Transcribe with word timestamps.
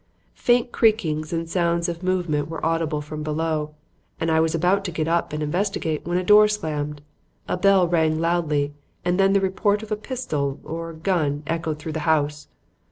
Faint 0.33 0.71
creakings 0.71 1.31
and 1.31 1.47
sounds 1.47 1.87
of 1.87 2.01
movement 2.01 2.49
were 2.49 2.65
audible 2.65 3.01
from 3.01 3.21
below 3.21 3.75
and 4.19 4.31
I 4.31 4.39
was 4.39 4.55
about 4.55 4.83
to 4.85 4.91
get 4.91 5.07
up 5.07 5.31
and 5.31 5.43
investigate 5.43 6.07
when 6.07 6.17
a 6.17 6.23
door 6.23 6.47
slammed, 6.47 7.03
a 7.47 7.55
bell 7.55 7.87
rang 7.87 8.19
loudly 8.19 8.73
and 9.05 9.19
then 9.19 9.33
the 9.33 9.39
report 9.41 9.83
of 9.83 9.91
a 9.91 9.95
pistol 9.95 10.59
or 10.63 10.91
gun 10.93 11.43
echoed 11.45 11.77
through 11.77 11.91
the 11.91 11.99
house. 12.09 12.47